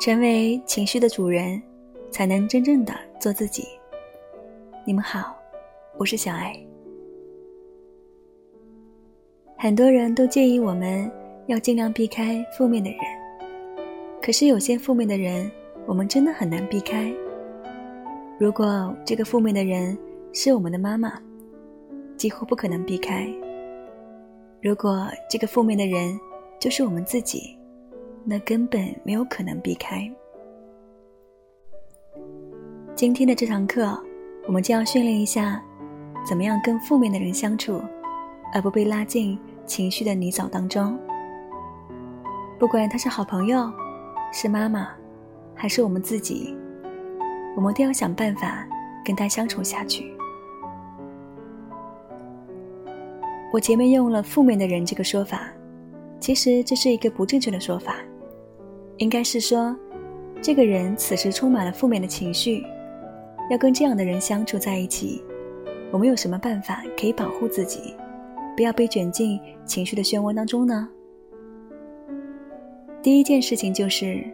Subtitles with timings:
[0.00, 1.62] 成为情绪的主人，
[2.10, 3.66] 才能真正的做自己。
[4.84, 5.34] 你们好，
[5.96, 6.54] 我是小爱。
[9.56, 11.10] 很多人都建议我们
[11.46, 12.98] 要尽量避开负面的人，
[14.22, 15.50] 可是有些负面的人，
[15.86, 17.12] 我们真的很难避开。
[18.38, 19.96] 如果这个负面的人
[20.32, 21.20] 是我们的妈妈，
[22.16, 23.26] 几乎不可能避开；
[24.62, 26.18] 如果这个负面的人
[26.58, 27.58] 就是我们自己。
[28.26, 30.10] 那根本没有可能避开。
[32.94, 34.02] 今天的这堂课，
[34.46, 35.62] 我们就要训练一下，
[36.26, 37.82] 怎么样跟负面的人相处，
[38.54, 40.98] 而不被拉进情绪的泥沼当中。
[42.64, 43.70] 不管他是好朋友，
[44.32, 44.88] 是妈妈，
[45.54, 46.56] 还是我们自己，
[47.54, 48.66] 我们都要想办法
[49.04, 50.16] 跟他相处下去。
[53.52, 55.42] 我前面用了“负面的人”这个说法，
[56.18, 57.96] 其实这是一个不正确的说法。
[58.96, 59.76] 应该是说，
[60.40, 62.64] 这个人此时充满了负面的情绪，
[63.50, 65.22] 要跟这样的人相处在一起，
[65.92, 67.94] 我们有什么办法可以保护自己，
[68.56, 70.88] 不要被卷进情绪的漩涡当中呢？
[73.04, 74.24] 第一件事情就是，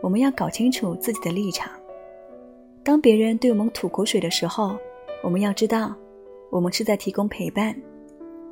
[0.00, 1.68] 我们要搞清楚自己的立场。
[2.84, 4.76] 当别人对我们吐苦水的时候，
[5.20, 5.92] 我们要知道，
[6.48, 7.74] 我们是在提供陪伴，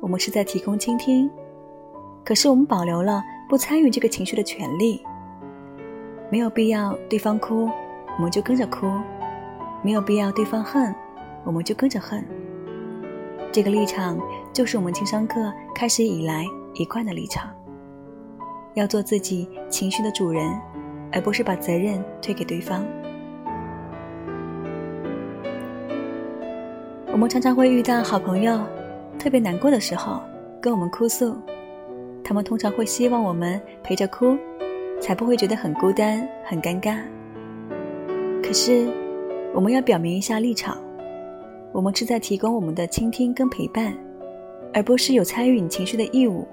[0.01, 1.31] 我们是在提供倾听，
[2.25, 5.01] 可是我们保留了不参与这个情绪的权利。
[6.29, 7.69] 没有必要对方哭，
[8.17, 8.85] 我们就跟着哭；
[9.81, 10.93] 没有必要对方恨，
[11.45, 12.21] 我们就跟着恨。
[13.49, 14.19] 这个立场
[14.51, 17.49] 就是我们情商课开始以来一贯的立场。
[18.73, 20.51] 要做自己情绪的主人，
[21.11, 22.85] 而不是把责任推给对方。
[27.11, 28.59] 我们常常会遇到好朋友
[29.19, 30.21] 特别难过的时候
[30.61, 31.35] 跟我们哭诉，
[32.23, 34.37] 他们通常会希望我们陪着哭。
[35.01, 36.97] 才不会觉得很孤单、很尴尬。
[38.41, 38.87] 可是，
[39.53, 40.77] 我们要表明一下立场：
[41.73, 43.93] 我们是在提供我们的倾听跟陪伴，
[44.73, 46.47] 而不是有参与你情绪的义务。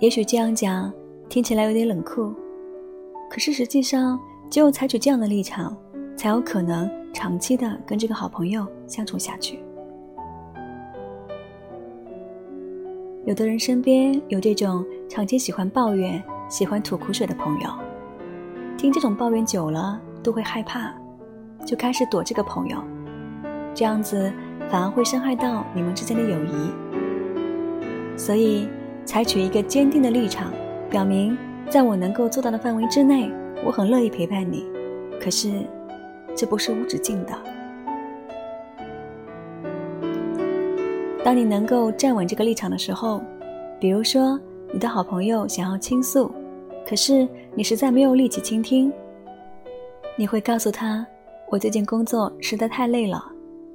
[0.00, 0.92] 也许这样讲
[1.28, 2.34] 听起来有点冷酷，
[3.30, 4.18] 可是实际上，
[4.50, 5.76] 只有采取这样的立场，
[6.16, 9.62] 才有可能长期的跟这个好朋友相处下去。
[13.26, 16.22] 有的人身边有这种长期喜欢抱怨。
[16.48, 17.70] 喜欢吐苦水的朋友，
[18.76, 20.92] 听这种抱怨久了都会害怕，
[21.64, 22.76] 就开始躲这个朋友，
[23.72, 24.32] 这样子
[24.68, 26.72] 反而会伤害到你们之间的友谊。
[28.16, 28.68] 所以，
[29.10, 30.52] 采取一个坚定的立场，
[30.88, 31.36] 表明
[31.68, 33.28] 在我能够做到的范围之内，
[33.64, 34.64] 我很乐意陪伴你。
[35.20, 35.50] 可是，
[36.32, 37.32] 这不是无止境的。
[41.24, 43.20] 当你能够站稳这个立场的时候，
[43.80, 44.38] 比如说
[44.72, 46.30] 你的好朋友想要倾诉。
[46.86, 48.92] 可是你实在没有力气倾听，
[50.14, 51.04] 你会告诉他
[51.50, 53.20] ：“我最近工作实在太累了，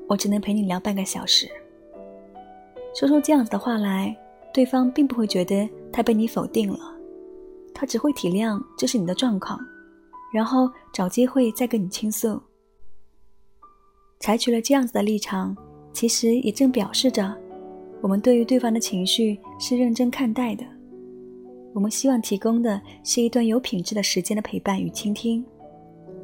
[0.07, 1.45] 我只能陪你聊半个小时。”
[2.97, 4.15] 说出这样子的话来，
[4.55, 6.79] 对方并不会觉得他被你否定了，
[7.73, 9.59] 他只会体谅这是你的状况，
[10.33, 12.41] 然后找机会再跟你倾诉。
[14.21, 15.53] 采取了这样子的立场，
[15.91, 17.35] 其实也正表示着
[17.99, 20.63] 我们对于对方的情绪是认真看待的。
[21.73, 25.45] 我们希望提供的是一段有品质的时间的陪伴与倾听，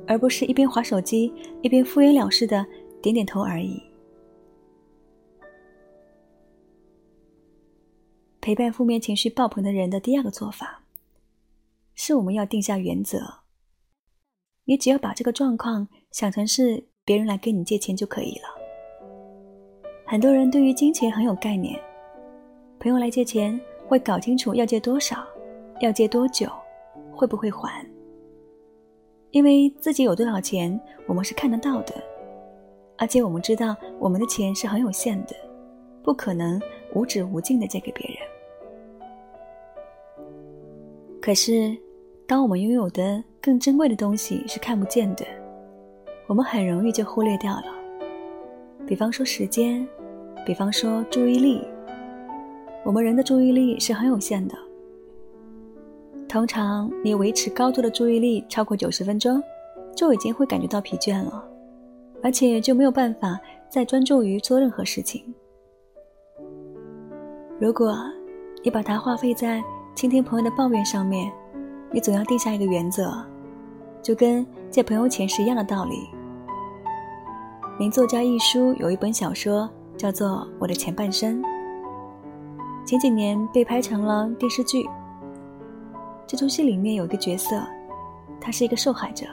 [0.07, 2.65] 而不是一边划手机一边敷衍了事的
[3.01, 3.83] 点点头而已。
[8.41, 10.81] 陪伴负面情绪爆棚的人的第二个做法，
[11.94, 13.19] 是我们要定下原则。
[14.66, 18.47] 你只要把这个状况想成是别人来跟你借钱就可以了。
[20.07, 21.79] 很多人对于金钱很有概念，
[22.79, 25.23] 朋友来借钱会搞清楚要借多少。
[25.79, 26.47] 要借多久？
[27.11, 27.84] 会不会还？
[29.32, 31.96] 因为自己有多少钱，我们是看得到的，
[32.97, 35.35] 而且我们知道我们的钱是很有限的，
[36.03, 36.61] 不可能
[36.94, 38.30] 无止无尽的借给别人。
[41.22, 41.78] 可是，
[42.26, 45.23] 当我们拥有的更珍贵的东西是看不见的，
[46.26, 47.66] 我们很容易就忽略掉了。
[48.88, 49.88] 比方说时间，
[50.44, 51.62] 比方说注意力，
[52.84, 54.58] 我们人的注意力是很有限的。
[56.28, 59.40] 通常，你维持高度的注意力超过九十分钟，
[59.96, 61.47] 就已经会感觉到疲倦了，
[62.23, 63.40] 而且就没有办法
[63.70, 65.23] 再专注于做任何事情。
[67.59, 67.96] 如果
[68.64, 71.32] 你把它花费在倾听朋友的抱怨上面，
[71.91, 73.14] 你总要定下一个原则，
[74.02, 76.09] 就跟借朋友钱是一样的道理。
[77.78, 80.29] 名作家一书有一本小说叫做
[80.59, 81.41] 《我的前半生》，
[82.85, 84.88] 前几年被拍成了电视剧。
[86.26, 87.61] 这出戏里面有一个角色，
[88.40, 89.26] 她是一个受害者，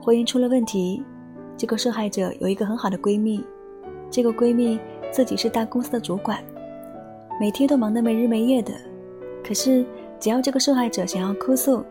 [0.00, 1.04] 婚姻出了问题，
[1.56, 3.44] 这个受害者有一个很好的闺蜜，
[4.10, 4.80] 这个闺蜜
[5.12, 6.42] 自己是大公司的主管，
[7.38, 8.72] 每天都忙得没日没夜的。
[9.50, 9.84] 可是，
[10.20, 11.84] 只要这个受害者想要哭诉，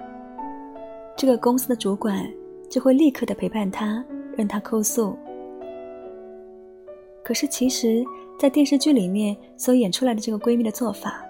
[1.17, 2.25] 这个公司的主管
[2.69, 4.01] 就会立刻的陪伴他，
[4.37, 5.13] 任他哭诉。
[7.21, 8.01] 可是，其实，
[8.39, 11.21] 在电视剧里面所演出来的这个闺蜜的做法，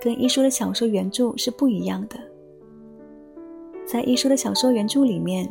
[0.00, 2.18] 跟一书的小说原著是不一样的。
[3.84, 5.46] 在一书的小说原著里面，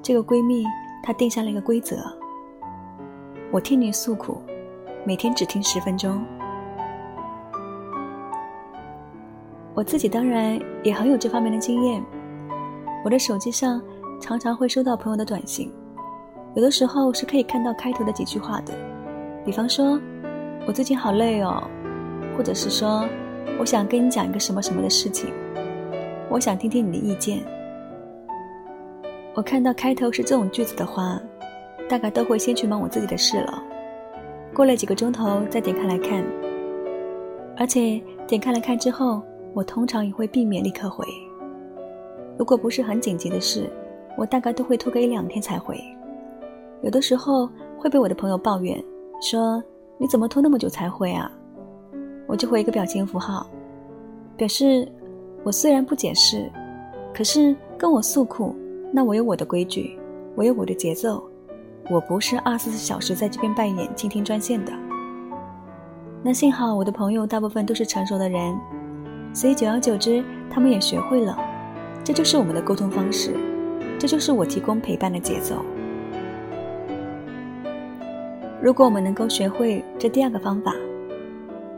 [0.00, 0.64] 这个闺蜜
[1.02, 1.96] 她定下了一个规则：
[3.50, 4.40] 我替你诉苦，
[5.04, 6.24] 每天只听十分钟。
[9.74, 12.00] 我自己当然也很有这方面的经验，
[13.04, 13.82] 我的手机上
[14.20, 15.72] 常常会收到朋友的短信，
[16.54, 18.72] 有的时候是可以看到开头的几句话的，
[19.44, 20.00] 比方说
[20.64, 21.60] “我最近好累哦”，
[22.38, 23.04] 或者是说
[23.58, 25.32] “我想跟你讲一个什么什么的事情，
[26.30, 27.40] 我想听听你的意见”。
[29.34, 31.20] 我看到开头是这种句子的话，
[31.88, 33.60] 大概都会先去忙我自己的事了，
[34.54, 36.24] 过了几个钟头再点开来看，
[37.56, 39.20] 而且点开来看之后。
[39.54, 41.06] 我通常也会避免立刻回。
[42.36, 43.70] 如果不是很紧急的事，
[44.18, 45.80] 我大概都会拖个一两天才回。
[46.82, 47.48] 有的时候
[47.78, 48.82] 会被我的朋友抱怨，
[49.22, 49.62] 说
[49.96, 51.30] 你怎么拖那么久才回啊？
[52.26, 53.46] 我就回一个表情符号，
[54.36, 54.90] 表示
[55.44, 56.50] 我虽然不解释，
[57.14, 58.54] 可是跟我诉苦，
[58.92, 59.96] 那我有我的规矩，
[60.34, 61.22] 我有我的节奏，
[61.90, 64.72] 我不是二十四小时在这边扮演倾听专线的。
[66.22, 68.58] 那幸好我的朋友大部分都是成熟的人。
[69.34, 71.36] 所以久而久之，他们也学会了，
[72.04, 73.34] 这就是我们的沟通方式，
[73.98, 75.56] 这就是我提供陪伴的节奏。
[78.62, 80.72] 如果我们能够学会这第二个方法，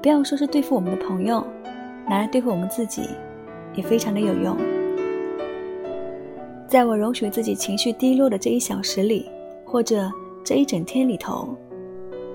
[0.03, 1.45] 不要说是对付我们的朋友，
[2.07, 3.09] 拿来对付我们自己，
[3.75, 4.55] 也非常的有用。
[6.69, 9.31] 在我容许自己情绪低落的这一小时里，
[9.65, 10.13] 或者
[10.45, 11.57] 这一整天里头，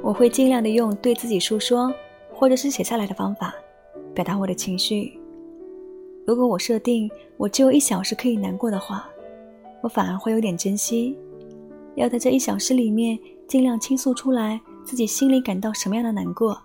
[0.02, 1.94] 我会尽量的用对自己诉说，
[2.34, 3.54] 或者是写下来的方法。
[4.14, 5.20] 表达我的情绪。
[6.26, 9.10] 如果我设定我只有一小时可以难过的话，
[9.82, 11.18] 我反而会有点珍惜，
[11.96, 13.18] 要在这一小时里面
[13.48, 16.56] 尽量倾诉出来自己心里感到什么样的难过，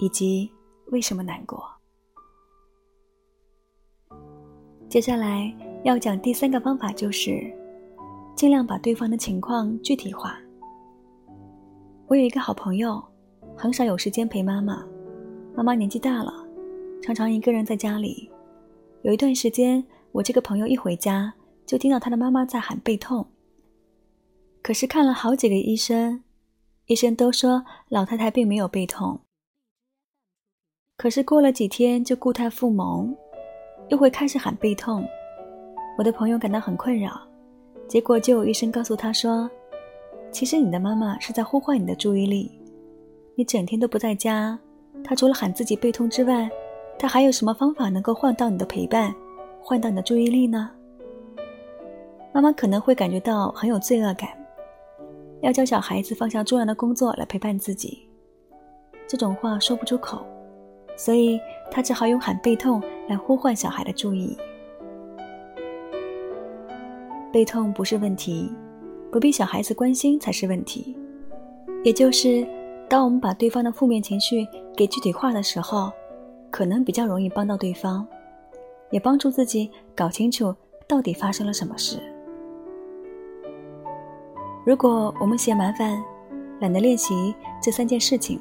[0.00, 0.50] 以及
[0.86, 1.64] 为什么难过。
[4.88, 5.52] 接下来
[5.84, 7.50] 要讲第三个方法，就是
[8.34, 10.36] 尽量把对方的情况具体化。
[12.06, 13.02] 我有一个好朋友，
[13.56, 14.84] 很少有时间陪妈妈，
[15.56, 16.43] 妈妈年纪大了。
[17.04, 18.30] 常常一个人在家里，
[19.02, 21.34] 有一段时间，我这个朋友一回家
[21.66, 23.26] 就听到他的妈妈在喊背痛。
[24.62, 26.22] 可是看了好几个医生，
[26.86, 29.20] 医生都说老太太并没有背痛。
[30.96, 33.14] 可是过了几天就固态复萌，
[33.90, 35.06] 又会开始喊背痛。
[35.98, 37.20] 我的朋友感到很困扰，
[37.86, 39.50] 结果就有医生告诉他说
[40.32, 42.50] ：“其实你的妈妈是在呼唤你的注意力，
[43.34, 44.58] 你整天都不在家，
[45.04, 46.50] 她除了喊自己背痛之外。”
[46.98, 49.14] 他还有什么方法能够换到你的陪伴，
[49.60, 50.70] 换到你的注意力呢？
[52.32, 54.30] 妈妈可能会感觉到很有罪恶感，
[55.40, 58.08] 要教小孩子放下重要的工作来陪伴自己，
[59.06, 60.24] 这种话说不出口，
[60.96, 61.38] 所以
[61.70, 64.36] 他只好用喊背痛来呼唤小孩的注意。
[67.30, 68.50] 背痛不是问题，
[69.12, 70.96] 不必小孩子关心才是问题。
[71.84, 72.46] 也就是，
[72.88, 75.92] 当我们把对方的负面情绪给具体化的时候。
[76.54, 78.06] 可能比较容易帮到对方，
[78.90, 80.54] 也帮助自己搞清楚
[80.86, 81.98] 到底发生了什么事。
[84.64, 86.00] 如果我们嫌麻烦，
[86.60, 88.38] 懒得练习这三件事情，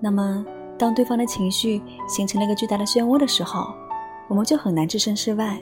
[0.00, 0.42] 那么
[0.78, 3.74] 当对方的情绪形成了一个巨大的漩涡的时候，
[4.26, 5.60] 我们就很难置身事外。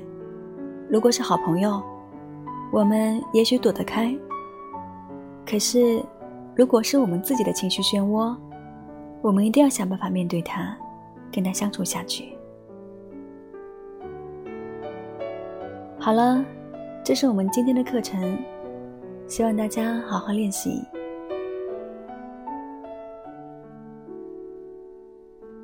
[0.89, 1.83] 如果是好朋友，
[2.73, 4.17] 我们也许躲得开；
[5.45, 6.01] 可是，
[6.55, 8.37] 如果是我们自己的情绪漩涡，
[9.21, 10.73] 我们一定要想办法面对它。
[11.37, 12.35] 跟他相处下去。
[15.99, 16.43] 好了，
[17.05, 18.39] 这是我们今天的课程，
[19.29, 20.83] 希望大家好好练习。